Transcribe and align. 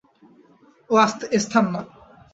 ও 0.89 0.95
Esther 1.31 1.65
না! 1.73 1.81